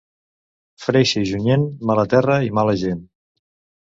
[0.85, 3.09] Freixa i Junyent, mala terra i mala gent.